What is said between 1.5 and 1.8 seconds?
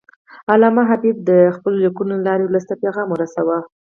خپلو